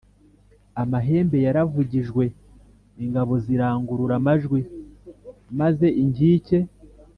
amahembe 0.81 1.37
yaravugijwe 1.45 2.23
ingabo 3.03 3.33
zirangurura 3.45 4.13
amajwi 4.19 4.59
maze 5.59 5.87
inkike 6.01 6.59